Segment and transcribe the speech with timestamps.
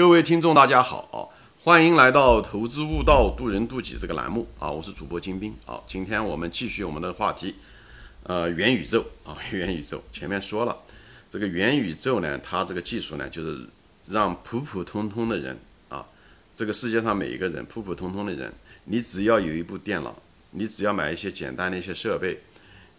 [0.00, 1.30] 各位听众，大家好，
[1.62, 4.70] 欢迎来到《投资悟道，渡人渡己》这个栏目啊！
[4.70, 5.78] 我是主播金兵啊。
[5.86, 7.54] 今天我们继续我们的话题，
[8.22, 10.02] 呃，元宇宙啊， 元宇宙。
[10.10, 10.74] 前面说了，
[11.30, 13.60] 这个元宇宙呢，它这个技术呢，就是
[14.06, 15.54] 让普普通通的人
[15.90, 16.06] 啊，
[16.56, 18.50] 这个世界上每一个人，普普通通的人，
[18.84, 20.16] 你只要有一部电脑，
[20.52, 22.40] 你只要买一些简单的一些设备，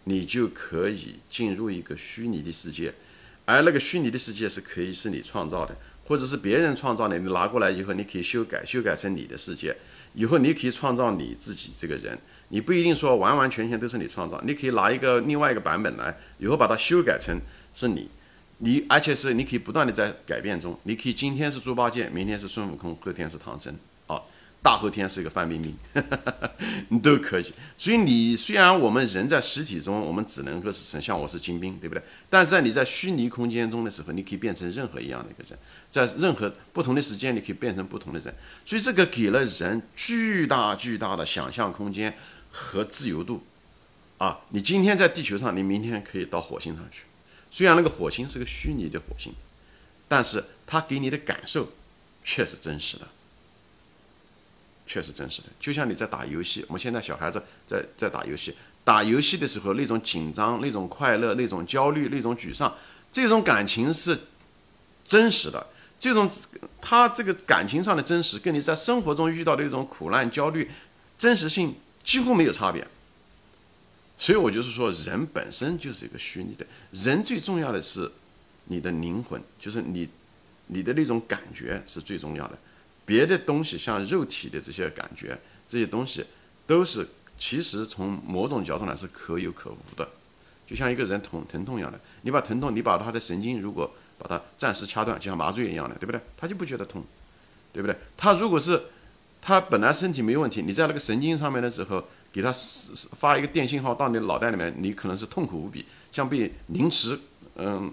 [0.04, 2.94] 你就可以进入一个虚拟的世界，
[3.44, 5.76] 而那个虚拟的世界是可以是你创造的。
[6.06, 9.76] 或者是别人创造的，你拿过来以后，你可以修改，修改成你的世界。
[10.14, 17.40] 以后你可以创造你自己这个人，你不一定说完完全全都是你创造，你可以拿一个另外一个版本来，以后把它修改成
[17.72, 18.10] 是你，
[18.58, 23.74] 你而且是你可以不断的在改变中，你可以今天是猪八戒，明天是孙悟空，后天是唐僧。
[24.62, 25.76] 大后天是一个范冰冰，
[26.88, 27.52] 你都可以。
[27.76, 32.02] 所以你虽然我们人在实体中，我们只能够是像我是精兵，对不对？
[32.30, 35.58] 但是在你在虚拟空间中的时候，你可以变成任何一样的一个人，
[35.90, 38.32] 在任何不同的时间，你可以变成不同的人。
[38.64, 42.16] 所以这个给了人巨大巨大的想象空间
[42.52, 43.42] 和自由度
[44.18, 44.38] 啊！
[44.50, 47.02] 你今天在地球上，你明天可以到火星上去。
[47.50, 49.34] 虽然那个火星是个虚拟的火星，
[50.06, 51.72] 但是它给你的感受
[52.22, 53.08] 却是真实的。
[54.86, 62.74] 确实真实的，就像你在打游戏，我们现在小孩子在在打游戏，打游戏的时候那种紧张、那种快乐、那种焦虑、那种沮丧，
[63.12, 64.18] 这种感情是
[65.04, 65.66] 真实的。
[65.98, 66.28] 这种
[66.80, 70.68] 他这个感情上的真实，跟你在生活中遇到的那种苦难、焦虑，
[71.16, 72.84] 真实性几乎没有差别。
[74.18, 78.10] 所以我就是说，人本身就是一个虚拟的，人最重要的是
[78.64, 80.08] 你的灵魂，就是你
[80.66, 82.58] 你的那种感觉是最重要的。
[83.04, 86.24] 别的东西像肉体的这些感觉，这些东西
[86.66, 90.08] 都是其实从某种角度来是可有可无的，
[90.66, 96.20] 就像一个人疼疼痛一样的，你把疼痛，你把他的神经如果把它暂时掐断，就像麻醉一样的，对不对？
[96.36, 97.04] 他就不觉得痛，
[97.72, 97.96] 对不对？
[98.16, 98.80] 他如果是
[99.40, 102.52] 他本来身体没问题，你在那个神经上面的时候给他
[103.16, 107.18] 发一个电信号到你脑袋里面，你可能是痛苦无比，像被凌迟，
[107.56, 107.92] 嗯。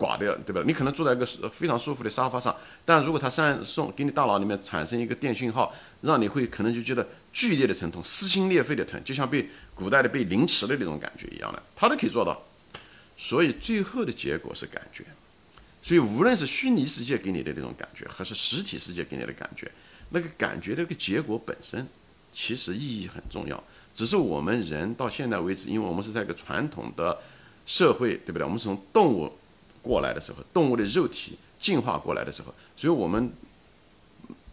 [0.00, 0.62] 挂掉，对吧？
[0.64, 2.56] 你可能坐在一个非常舒服的沙发上，
[2.86, 12.42] 但如果他上送给你大脑里面产生一个电讯号，让你会可能就觉得剧烈的疼痛、撕心裂肺的疼，就像被古代的被凌迟的那种感觉一样的，他都可以做到。
[13.18, 15.04] 所以最后的结果是感觉。
[15.82, 19.70] 所以无论是虚拟世界给你的那种感觉，还是实体世界给你的感觉，
[20.08, 21.86] 那个感觉的那个结果本身
[22.32, 23.62] 其实意义很重要。
[23.94, 27.18] 只是我们人到现在为止，因为我们是在一个传统的
[27.66, 28.44] 社会，对不对？
[28.44, 29.30] 我们是从动物。
[29.82, 33.32] 过来的时候，动物的肉体进化过来的时候，所以我们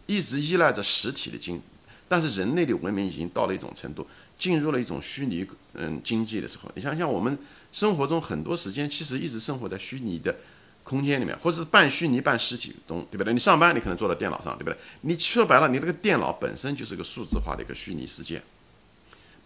[0.06, 1.60] 一直依赖着实体的经，
[2.08, 4.06] 但是人类的文明已经到了一种程度，
[4.38, 6.70] 进入了一种虚拟嗯经济的时候。
[6.74, 7.38] 你想想，我们
[7.72, 10.34] 生活中很多时间其实一直生活在虚拟的
[10.82, 13.32] 空间里面，或者是半虚拟半实体中，对不对？
[13.34, 14.76] 你上班你可能坐在电脑上，对不对？
[15.02, 18.42] 你说白了，你这个电脑本身就是个数字化的一个虚拟世界。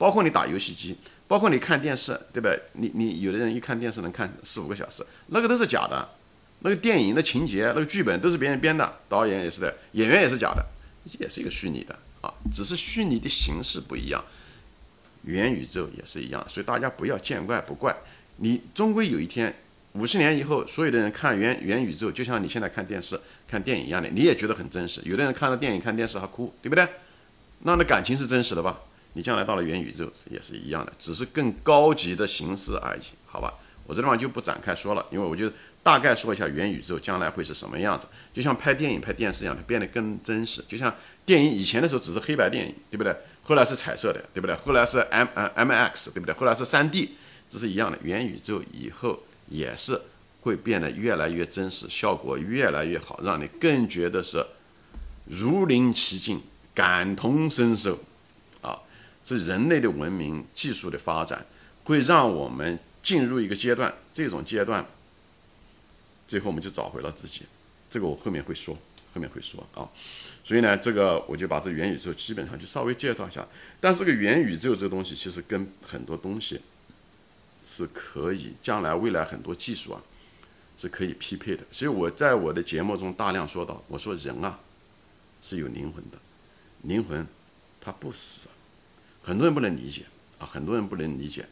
[0.03, 0.97] 包括你打游戏机，
[1.29, 2.61] 包括你看电视，对不对？
[2.73, 6.09] 你你有的人一看电视能看四五个小时，那个都是假的。
[6.63, 10.67] 那个电影的情节、那个剧本都是别人编的，导演也是的，演员也是假的，
[11.21, 14.25] 也是一个虚拟的啊，只是虚拟的形式不一样。
[15.23, 17.97] 元宇宙也是一样，所以大家不要见怪不怪。
[18.39, 19.55] 你终归有一天，
[19.93, 25.01] 五十年以后，所有的人看元元宇宙，就像你现在看电视、看电影一样的，你也觉得很真实。
[25.05, 26.89] 有的人看了电影、看电视还哭，对不对？
[27.61, 28.81] 那那感情是真实的吧？
[29.15, 33.53] 你将来到了元宇宙也是一样的，只是更高级的形式而已，好吧？
[33.85, 35.51] 我这地方就不展开说了，因为我就
[35.83, 40.63] 大概说一下元宇宙将来会是什么样子，就像拍电影、拍电视一样，它变得更真实。
[40.69, 40.95] 就像
[41.27, 43.15] 电影以前的时候只是黑白电影，对不对？
[43.43, 44.55] 后来是彩色的，对不对？
[44.55, 46.35] 后来是 M 呃 MX，对不对？
[46.37, 47.09] 后来是 3D，
[47.49, 47.99] 这是一样的。
[48.03, 49.19] 元宇宙以后
[49.49, 50.01] 也是
[50.43, 54.47] 会变得越来越真实，效果越来越好，让你更觉得是
[55.27, 56.41] 如临其境，
[56.73, 57.99] 感同身受。
[59.25, 61.47] 是人类的文明技术的发展，
[61.85, 64.87] 会让我们进入一个阶段，这种阶段，
[66.27, 67.43] 最后我们就找回了自己。
[67.89, 68.75] 这个我后面会说，
[69.13, 69.89] 后面会说啊。
[70.45, 73.47] 所以呢，这个我就把这元宇宙基本上就稍微介绍一下。
[73.81, 76.61] 但是这个元宇宙这个东西，其实跟很多东西
[77.65, 80.03] 是可以将来未来很多技术啊
[80.77, 81.65] 是可以匹配的。
[81.71, 84.59] 所以我在我的节目中大量说到，我说人啊
[85.41, 86.19] 是有灵魂的，
[86.83, 87.25] 灵魂
[87.81, 88.49] 它不死。
[89.23, 90.05] 很多人不能理解
[90.39, 91.47] 啊，很多人不能理解，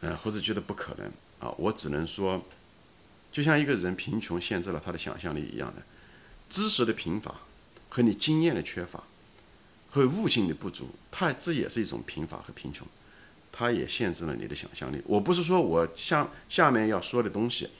[0.00, 1.06] 嗯，或者觉得不可能
[1.38, 1.54] 啊。
[1.56, 2.44] 我只能说，
[3.32, 5.82] 就像一个人贫穷限制了他的想象力一样的，
[6.48, 7.34] 知识的贫乏
[7.88, 9.02] 和你经验的缺乏
[9.88, 12.86] 和悟性的不足，它这也是一种贫乏和贫穷，
[13.50, 15.02] 它也限制了你的想象力。
[15.06, 17.70] 我不是说我像下面要说的东西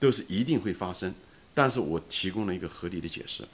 [0.00, 1.14] 都是一定会发生，
[1.54, 3.46] 但是我提供了一个合理的解释，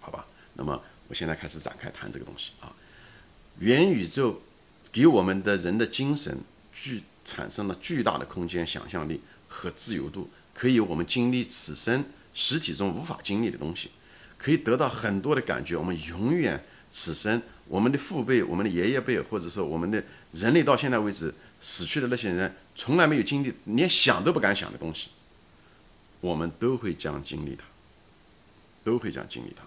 [0.00, 0.26] 好吧？
[0.54, 2.70] 那么我现在开始展开谈这个东西啊。
[3.60, 4.42] 元宇宙
[4.90, 6.36] 给我们的人的精神
[6.72, 12.02] 巨产生了巨大的空间想象力和自由度，可以我们经历此生
[12.32, 13.90] 实体中无法经历的东西，
[14.38, 15.76] 可以得到很多的感觉。
[15.76, 20.02] 我们永远此生我们的父辈、我们的爷爷辈，或者说我们的
[20.32, 25.10] 人类到现在为止死去的那些人，从来没有经历、连想都不敢想的东西，
[26.22, 27.64] 我们都会将经历它，
[28.82, 29.64] 都会将经历它。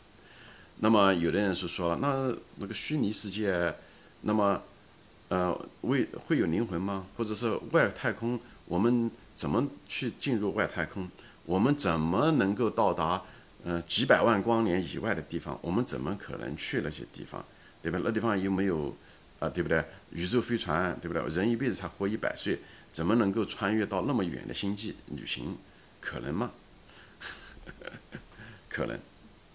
[0.79, 3.73] 那么有的人是说，那那个虚拟世界，
[4.21, 4.61] 那么，
[5.29, 7.05] 呃，为会有灵魂吗？
[7.15, 11.09] 或者是外太空，我们怎么去进入外太空？
[11.45, 13.21] 我们怎么能够到达，
[13.63, 15.57] 呃，几百万光年以外的地方？
[15.61, 17.43] 我们怎么可能去那些地方？
[17.81, 17.99] 对吧？
[18.03, 18.95] 那地方又没有，
[19.39, 19.83] 啊，对不对？
[20.11, 21.21] 宇宙飞船，对不对？
[21.35, 22.59] 人一辈子才活一百岁，
[22.91, 25.57] 怎么能够穿越到那么远的星际旅行？
[25.99, 26.51] 可能吗？
[28.69, 28.97] 可能，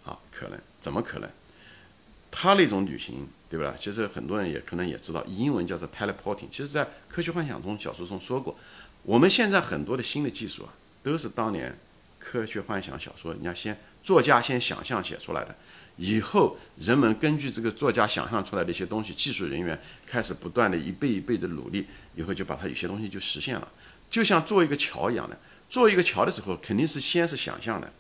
[0.08, 0.58] 啊，可能。
[0.81, 1.28] 怎么可能？
[2.31, 3.75] 他那种旅行，对吧？
[3.78, 6.49] 其实很多人也可能也知道，英文叫做 teleporting。
[6.50, 8.55] 其实，在科学幻想中小说中说过，
[9.02, 10.72] 我们现在很多的新的技术啊，
[11.02, 11.76] 都是当年
[12.19, 15.56] 科学幻想小说，人家先作家先想象写出来的。
[15.96, 23.66] 以后人们根据这个作家想象出来的一些东西，技术人员开始不断的一倍一倍的努力，以后就把它有些东西就实现了。
[24.11, 25.37] 就像做一个桥一样的，
[25.70, 27.90] 做一个桥的时候，肯定是先是想象的，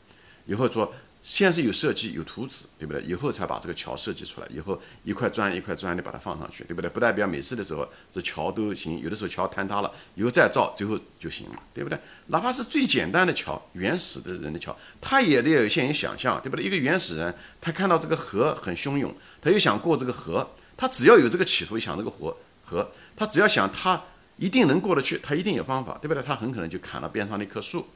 [0.44, 0.94] 以后做。
[1.22, 3.02] 先是有设计有图纸，对不对？
[3.02, 4.46] 以后才把这个桥设计出来。
[4.50, 6.88] 以后一块砖一块砖的把它放上去，对不对？
[6.88, 11.98] 不代表每次的时候这桥都行，有的时候桥坍塌了，以后再造最后就行了，对不对？
[12.28, 16.64] 哪怕是最简单的桥，原始的人的桥，他也得有先有想象，对不对？
[16.64, 22.34] 一个原始人，他看到这个河很汹涌，他又想过这个河，他只要有这个企图，想这个河
[22.64, 24.02] 河，他只要想他
[24.38, 26.22] 一定能过得去，他一定有方法，对不对？
[26.22, 27.86] 他很可能就砍了边上那棵树。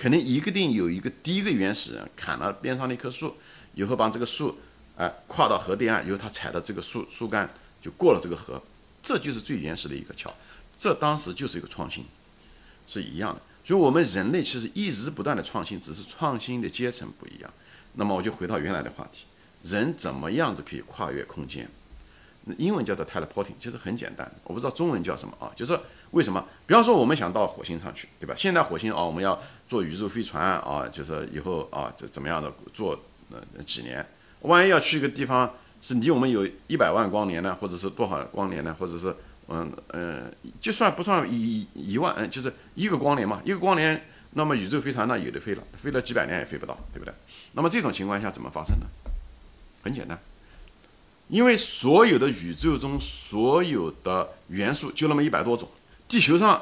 [0.00, 3.36] 肯定一个定有一个第一个原始人砍了边上的一棵树，
[3.74, 4.58] 以后把这个树，
[4.96, 7.46] 哎，跨到河对岸，以后他踩到这个树树干
[7.82, 8.62] 就过了这个河，
[9.02, 10.34] 这就是最原始的一个桥，
[10.78, 12.06] 这当时就是一个创新，
[12.88, 13.42] 是一样的。
[13.62, 17.52] 所以，我们人类其实一直不断的创新，只是创新的阶层不一样。
[17.92, 19.26] 那么，我就回到原来的话题，
[19.64, 21.68] 人怎么样子可以跨越空间？
[22.58, 25.52] 英文叫做 teleporting，其实很简单，我不知道中文叫什么啊？
[25.54, 25.78] 就是
[26.12, 26.44] 为什么？
[26.66, 28.34] 比方说我们想到火星上去，对吧？
[28.36, 32.98] 现在火星啊，我们要坐宇宙飞船啊，就是以后啊，这怎么样的坐
[33.30, 34.04] 呃几年？
[34.40, 38.74] 万一要去一个地方是离我们有一百万光年呢，或者是多少光年呢？
[38.78, 39.14] 或者是
[39.48, 44.02] 嗯嗯，就算不算一一万，嗯，就是一个光年嘛，一个光年，
[44.32, 47.12] 那么宇宙飞船那有的飞了，飞了几百年也飞不到，对不对？
[47.52, 48.86] 那么这种情况下怎么发生呢？
[49.82, 50.18] 很简单。
[51.30, 55.68] 因为所有的宇宙中所有的元素就那么一百多种，
[56.08, 56.60] 地球上，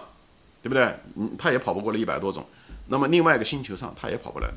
[0.63, 0.95] 对不对？
[1.17, 2.47] 嗯，它也跑不过了一百多种。
[2.89, 4.49] 那么另外一个星球上，它也跑不来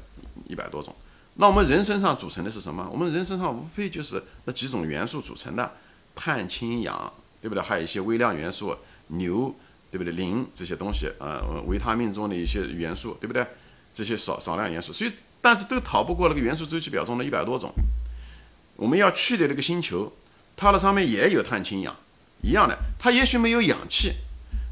[0.48, 0.94] 一百多种。
[1.36, 2.88] 那我们人身上组成的是什么？
[2.92, 5.72] 我们人身上无非就是那几种元素组成的，
[6.14, 7.12] 碳、氢、氧，
[7.42, 7.64] 对不对？
[7.64, 8.75] 还有一些微量元素，
[9.07, 9.56] 硫，
[9.90, 10.14] 对不对？
[10.14, 13.46] 磷这些东西啊，维他命中的一些元素，对不对？
[13.94, 17.74] 这些少少量元素，所以但是都逃不过那个元素周期表中的一百多种。
[18.81, 20.12] 我们要去的那个星球，
[20.57, 21.95] 它的上面也有碳、氢、氧，
[22.42, 22.75] 一样的。
[22.98, 24.13] 它也许没有氧气，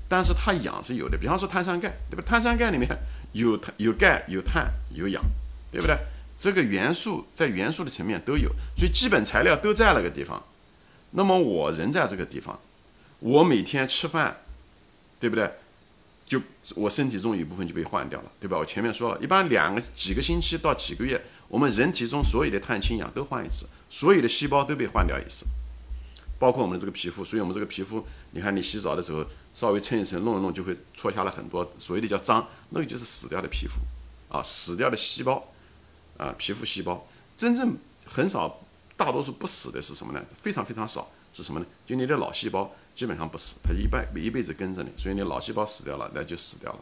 [0.08, 1.16] 但是它氧是有的。
[1.16, 2.24] 比方说碳酸钙，对吧？
[2.26, 2.90] 碳酸钙里面
[3.34, 5.24] 有碳、有钙、有碳、有氧，
[5.72, 5.96] 对不对？
[6.40, 10.44] 这个元素在元素的层面都有，所以基本材料都在那个地方。
[11.12, 12.60] 那么我人在这个地方，
[13.20, 14.38] 我每天吃饭，
[15.20, 15.52] 对不对？
[16.26, 16.42] 就
[16.76, 18.58] 我身体中有一部分就被换掉了，对吧？
[18.58, 23.68] 我前面说了一般两个几个星期到几个月，我们人体中所有的碳、氢、氧都换一次。
[23.90, 25.48] 所有的细胞都被换掉一次，
[26.38, 27.26] 包括我们这个皮肤。
[27.26, 29.26] 所以，我们这个皮肤，你看你洗澡的时候
[29.56, 33.80] 稍微蹭一蹭、弄一弄，就会搓下来很多所谓的叫脏，那个就是死掉的皮肤
[34.32, 35.44] 啊，死掉的细胞
[36.18, 37.08] 啊，皮肤细胞。
[37.36, 37.76] 真正
[38.06, 38.62] 很少，
[38.96, 40.24] 大多数不死的是什么呢？
[40.38, 41.66] 非常非常少是什么呢？
[41.84, 46.80] 就你的脑细胞基本上不死，它一辈一辈子跟着你，所以你脑细胞死掉了，那就死掉了。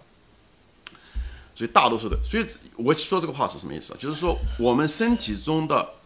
[1.58, 2.46] 所以大多数的，所以
[2.78, 3.98] 我说这个话是什么意思啊？
[4.00, 5.98] 就是说我们身体中的。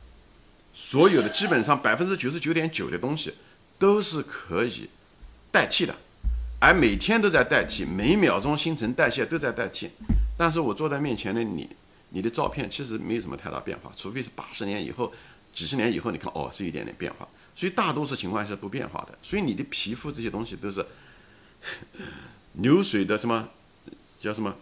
[0.73, 3.33] 所有的基本上百分之九十九点九的东西
[3.77, 4.89] 都是可以
[5.51, 5.93] 代替的，
[6.61, 9.89] 而每天都在代替，每秒钟新陈代谢都在代替。
[10.37, 11.69] 但是我坐在面前的你，
[12.11, 15.11] 你的照片其实没有什么太大变化，除非是八十年以后、
[15.51, 17.27] 几十年以后，你看哦是一点点变化。
[17.53, 19.17] 所以大多数情况下是不变化的。
[19.21, 20.85] 所以你的皮肤这些东西都是
[22.63, 23.49] 流水的什么
[24.21, 24.55] 叫什么？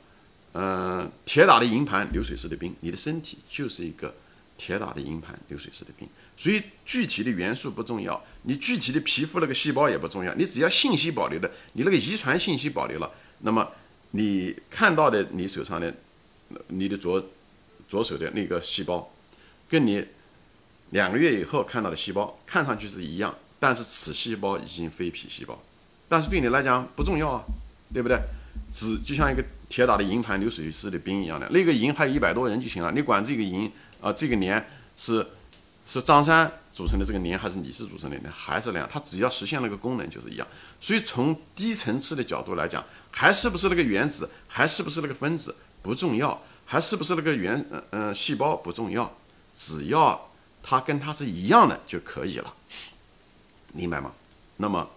[0.54, 4.14] 嗯，铁打的营盘流水式的兵，你的身体就是一个。
[4.62, 13.66] 铁打的营盘，流水式的兵，所以具体的元素不重要，你具体的皮肤那个细胞也不重要，你只要信息保留的，你那个遗传信息保留了，那么
[14.12, 15.96] 你看到的你手上的，
[16.68, 17.26] 你的左
[17.88, 19.10] 左手的那个细胞，
[19.70, 20.06] 跟你
[20.90, 25.58] 两个月以后看到的细胞看上去是一样，但是此细胞已经非皮细胞，
[26.10, 27.46] 但是对你来讲不重要啊，
[27.94, 28.20] 对不对？
[28.70, 33.72] 只就像一个铁打的营盘流水式的兵一样的，那个营还有一百多人就行了，你管这个营
[34.02, 35.26] 啊，这个连是
[35.86, 40.48] 是张三组成的这个连还是李四组成的连，还是那样，它只要实现那个功能就是一样。
[40.82, 49.16] 所以从低层次的角度来讲，还是不是那个原子，还是不是那个分子不重要，还是不是那个原嗯嗯细胞不重要，
[49.56, 50.30] 只要
[50.64, 52.54] 它跟它是一样的就可以了，
[53.74, 54.14] 明白吗？
[54.58, 54.90] 那么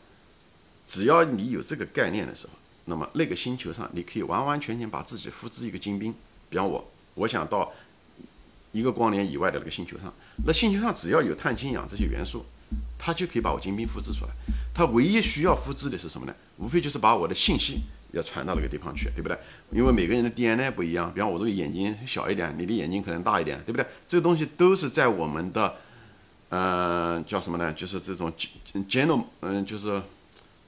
[0.87, 2.55] 只要你有这个概念的时候。
[2.87, 6.12] 那么那个星球上，你可以完完全全把自己复制一个精兵。
[6.51, 7.73] 比方我，我想到
[8.73, 10.12] 一个光年以外的那个星球上，
[10.45, 12.45] 那星球上只要有碳、氢、氧这些元素，
[12.99, 14.33] 它就可以把我精兵复制出来。
[14.75, 16.35] 它唯一需要复制的是什么呢？
[16.59, 19.39] 无非就是把我的信息要传到那个地方去，对不对？
[19.71, 23.87] 因为每个人的 DNA 不一样，比方我这个眼睛小一点，你的眼睛可能大一点，对不对？
[24.09, 25.77] 这个东西都是在我们的，
[26.51, 27.73] 嗯，叫什么呢？
[27.73, 28.33] 就是这种
[28.89, 30.03] genom 嗯，就是。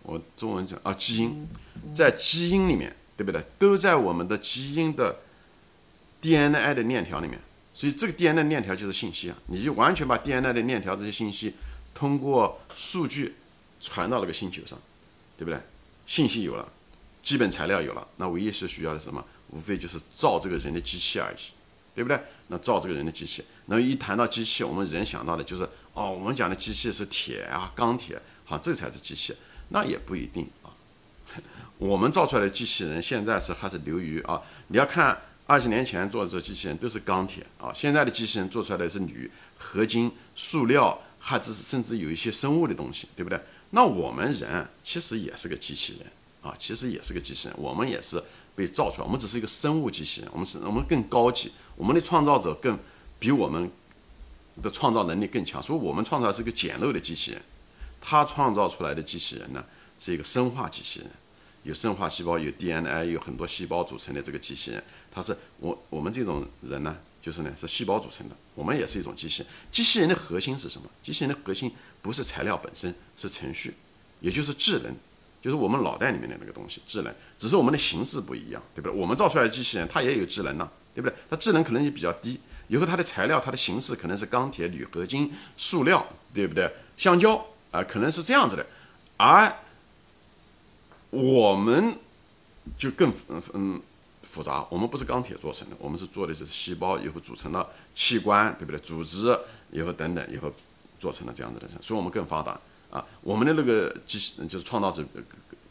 [0.04, 1.49] 我中文讲啊，基因
[1.94, 3.42] 在基因里面，对不对？
[3.58, 5.20] 都在我们的基因的
[6.20, 7.40] DNA 的链条里面，
[7.75, 9.37] 所以这个 DNA 链条就是信息啊。
[9.46, 11.54] 你就完全把 DNA 的链条这些信息
[11.94, 13.34] 通过数据
[13.80, 14.78] 传到那个星球上，
[15.37, 15.58] 对不对？
[16.06, 16.70] 信息有了，
[17.23, 19.25] 基本材料有了，那唯一是需要的什么？
[19.50, 21.37] 无非就是造这个人的机器而已，
[21.94, 22.20] 对不对？
[22.49, 29.34] 那造这个人的机器，那一谈到机器，我们人想到的就是哦，我们讲的机器是铁啊，钢铁，好，这才是机器。
[29.74, 30.70] 那也不一定啊，
[31.78, 39.28] 我们造出来的机器人现在是还是流于啊，你要看二十年前做的这机器人都是钢铁啊，现在的机器人做出来的是铝、
[39.58, 43.38] 合金、塑料，还是甚至有一些生物的东西，对不对？
[43.70, 46.06] 那我们人其实也是个机器人
[46.40, 48.22] 啊，其实也是个机器人，我们也是
[48.54, 52.78] 被造出来，我们只是一个生物机器人，我们是我们更高级，我们的创造者更
[53.18, 53.68] 比我们
[54.62, 57.42] 的创造能力更强，所以我们创造是个简陋的机器人。
[58.06, 59.64] 他创造出来的机器人呢，
[59.99, 61.11] 是一个生化机器人，
[61.62, 64.84] 有生化细胞，有 DNA，有很多细胞组成的这个机器人。
[65.11, 69.50] 它是我我们这种人呢，就是呢是细胞组成的，我们也是一种机器人。
[69.73, 70.87] 机器人的核心是什么？
[71.02, 73.73] 机器人的核心不是材料本身，是程序，
[74.20, 74.94] 也就是智能，
[75.40, 77.14] 就是我们脑袋里面的那个东西，智能。
[77.38, 78.94] 只是我们的形式不一样，对不对？
[78.94, 81.16] 我们造出来的机器人，它也有智能呢，对不对？
[81.30, 86.70] 它智能可能也比较低，以后它的材料、它的形式可能是钢铁、铝合金、塑料，对不对？
[86.99, 87.42] 橡胶。
[87.74, 88.64] 啊，可能是这样子的，
[89.16, 89.52] 而
[91.10, 91.98] 我们
[92.78, 93.82] 就更嗯嗯
[94.22, 94.64] 复杂。
[94.70, 98.78] 我们不是钢铁做成的，我们是做的是细胞，以后组成了器官，对不对？
[98.78, 99.36] 组织
[99.72, 100.52] 以后等等，以后
[101.00, 102.52] 做成了这样子的，所以我们更发达
[102.90, 103.04] 啊。
[103.22, 105.04] 我们的那个机器人就是创造者，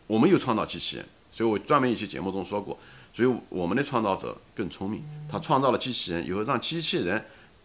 [0.05, 2.77] 我们有创造机器人，所以我专门一期节目中说过，
[3.13, 7.23] 所以我们的创造者更聪明，他创造了机器人以后，让机器人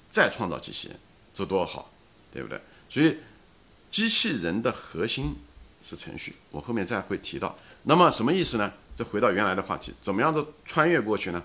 [0.09, 0.97] 再创造机器人，
[1.35, 1.91] 这多好，
[2.33, 2.61] 对不对？
[2.89, 3.17] 所以。
[3.91, 5.35] 机器人的核心
[5.83, 7.57] 是程序，我后面再会提到。
[7.85, 8.73] 那么什么意思呢？
[8.95, 11.43] 这回到原来的话题，怎么样子穿越过去呢？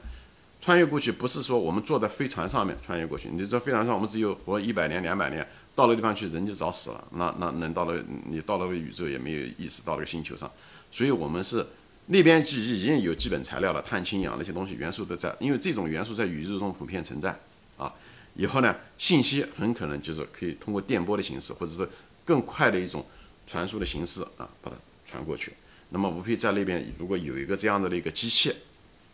[0.59, 5.45] 穿越过去不是说我们坐在飞船上面穿越过去，你在飞船上我们只有活一百年、两百年，
[5.75, 7.03] 到了地方去人就早死了。
[7.11, 10.49] 那那能到了你到了个宇宙也没有意思，到了个星球上，
[10.89, 11.65] 所以我们是
[12.05, 17.37] 那边基已经有基本材料了，碳、氢、氧那些东西元素都在，因为这种元素在宇宙中普遍存在
[17.77, 17.93] 啊。
[18.35, 21.87] 以后呢，信息很可能就是可以通过电波的形式，或者是
[22.25, 23.05] 更快的一种
[23.45, 25.53] 传输的形式啊，把它传过去。
[25.89, 28.53] 那么无非在那边如果有一个这样的的一个机器，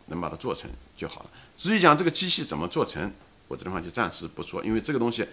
[0.06, 1.30] 能把它做成就好了。
[1.58, 3.12] 至于讲这个机器怎么做成，
[3.48, 5.28] 我这地方就暂时不说，因为这个东西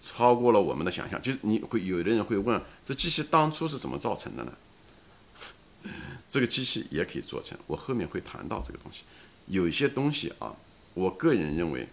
[0.00, 1.20] 超过了我们的想象。
[1.22, 4.52] 就是你会有的人会问，这机器当初是怎么造成的呢？
[6.28, 9.04] 这个机器也可以做成，我后面会谈到这个东西。
[9.46, 10.56] 有一些东西啊，
[10.94, 11.86] 我个人认为，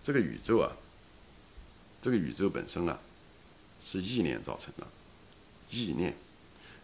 [0.00, 0.70] 这个宇宙啊，
[2.00, 2.98] 这个宇宙本身啊。
[3.82, 4.86] 是意念造成的，
[5.70, 6.14] 意念，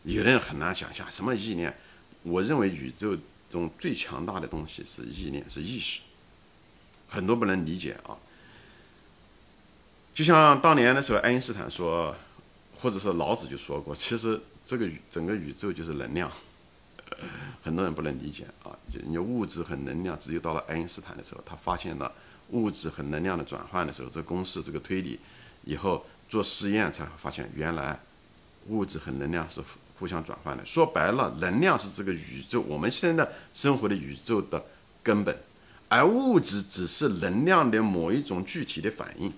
[0.04, 1.76] 有的人很难想象什么意念。
[2.22, 3.16] 我认为宇宙
[3.48, 6.00] 中最强大的东西是意念，是意识。
[7.08, 8.16] 很多不能理解啊。
[10.12, 12.16] 就像当年的时候，爱因斯坦说，
[12.80, 16.32] 或者是老子就说过，其实这个宇整个宇宙就是能量。
[17.62, 22.12] 很多人不能理解啊，就你物质和能量，只有到了爱因斯坦的时候，他发现了
[22.50, 25.20] 物质和能量的转换的时候，这公式这个推理
[25.64, 26.04] 以后。
[26.28, 28.00] 做实验才发现，原来
[28.68, 29.61] 物质和能量是
[29.99, 30.64] 互相转换的。
[30.64, 34.64] 说白了，能量是这个宇宙我们现在生活的宇宙的
[35.02, 35.38] 根本，
[35.88, 39.33] 而物质只是能量的某一种具体的反应。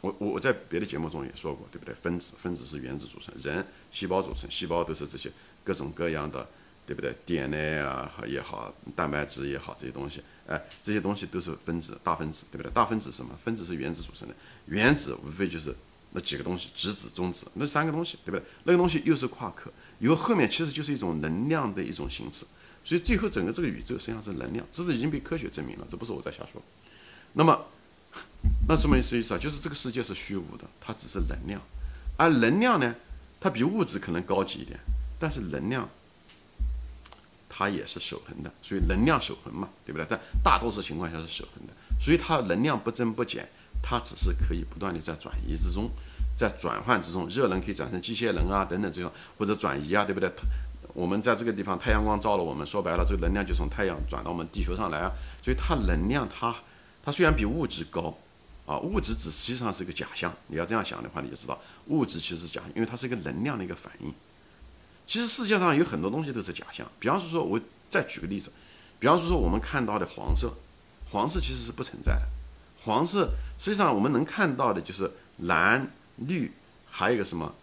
[0.00, 1.92] 我我我在别的节目中也说过，对不对？
[1.94, 5.28] 分子分子是原子组成，人细胞组成，细胞都是这些
[5.64, 6.46] 各种各样的
[6.88, 12.72] 对不对？DNA 啊也好，蛋白质也好，这些东西，哎，这些东西都是分子，大分子，对不对？
[12.72, 13.36] 大分子什么？
[13.44, 15.74] 分子是原子组成的，原子无非就是
[16.12, 18.42] 那几个东西，质子、中子，那三个东西，对不对？
[18.64, 22.46] 那个东西又是夸克，以后后面其实就是一种能量的一种形式，
[22.82, 26.62] 所以最后整个这个宇宙实际上是能量，这是已经被科学证明了，这不是我在瞎说。
[27.34, 27.66] 那么，
[28.66, 29.38] 那什么意思意思啊？
[29.38, 31.60] 就是这个世界是虚无的，它只是能量，
[32.16, 32.94] 而能量呢，
[33.38, 34.80] 它比物质可能高级一点，
[35.18, 35.86] 但是能量。
[37.58, 40.06] 它也是守恒的，所以能量守恒嘛，对不对？
[40.08, 43.48] 但大多数情况下是守恒的，所以它能量不增不减，
[43.82, 45.90] 它只是可以不断的在转移之中，
[46.36, 50.32] 在转换之中，热能可以转成机械能啊等等这种，或者转移啊，对不对？
[50.94, 55.10] 我们在这个地方太阳光照了我们，说白了，这个能量就从太阳转到我们地球上来啊，
[55.42, 56.54] 所以它能量它
[57.04, 58.16] 它虽然比物质高
[58.66, 64.14] 啊，物质只实际上是个假象，你要这样想的话，你就知道物质其实是假，因为它是一个能量的一个反应。
[65.08, 68.52] 其实世界上有很多东西都是假象，比方说，我再举个例子，
[69.00, 70.52] 比方说，我们看到的黄色，
[71.10, 72.28] 黄色其实是不存在的。
[72.84, 76.52] 黄色实际上我们能看到的就是蓝、绿，
[76.90, 77.54] 还有一个什么，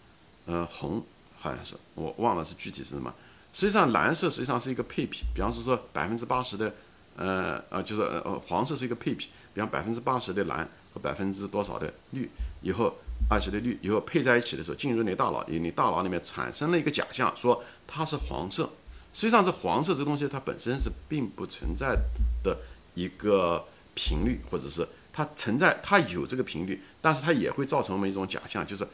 [0.47, 1.05] 呃，红，
[1.37, 3.13] 好像是我忘了是具体是什么。
[3.53, 6.73] 实际上蓝色实际上是一个配比，比方说说百分之八十的，
[7.15, 12.27] 呃呃，就是呃黄色是一个配比，比方百分之八十的蓝和百分之多少的绿，
[12.63, 12.95] 以后。
[13.27, 18.69] 二十的绿以后配在一起的时候，进入你大脑，你大脑里面产生了一个假象，说它是黄色。
[19.13, 21.97] 实际上，这黄色这东西它本身是并不存在
[22.43, 22.57] 的
[22.93, 28.85] 一个频率，或者是它存在，它有这个频率，但是它也会造成我们一种假象，就是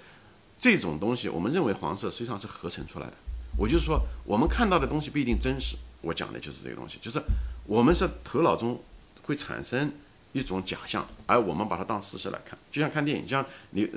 [0.57, 3.13] 这种东西，我们认为黄色实际上是合成出来的。
[3.57, 5.75] 我就是说，我们看到的东西不一定真实。
[6.01, 7.21] 我讲的就是这个东西，就是
[7.65, 8.81] 我们是头脑中
[9.23, 9.91] 会产生。
[10.33, 13.87] 一种假象，而我们把它当事实来看，就像看电影，就像你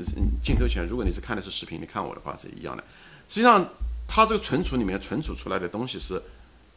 [0.42, 2.82] 镜头前，如果你是看的是视频，你看我的话是一样的。
[3.28, 3.66] 实际上，
[4.06, 6.22] 它这个存储里面存储出来的东西是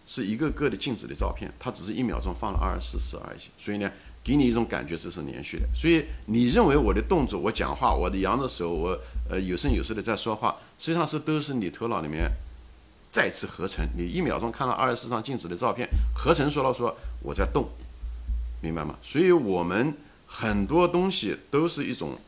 [0.06, 3.40] 是一个个的静止的照片，它只是一秒钟放了二十四次而已。
[3.58, 3.92] 所以呢，
[4.24, 5.68] 给你一种感觉这是连续的。
[5.74, 8.98] 所以你认为我的动作、我讲话、我的扬着手、我
[9.30, 12.32] 呃有声有色的在说话，实际上是都是你头脑里面
[13.12, 13.86] 再次合成。
[13.98, 17.68] 你一秒钟看了二十四张静止的照片，合成说了说我在动。
[18.62, 18.98] 明白吗？
[19.02, 19.94] 所以我们
[20.26, 22.20] 很多东西都是一种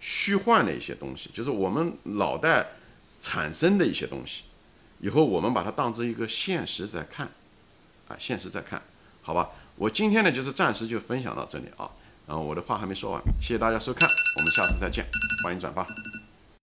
[0.00, 2.66] 虚幻的一些东西，就是我们脑袋
[3.20, 4.44] 产生的一些东西，
[5.00, 7.26] 以后我们把它当成一个现实在看，
[8.06, 8.80] 啊，现实在看，
[9.22, 9.48] 好吧？
[9.76, 11.90] 我今天呢就是暂时就分享到这里啊，
[12.26, 15.04] 然后我的话还没说完，谢谢大家收看，我们下次再见，
[15.42, 15.86] 欢迎转发。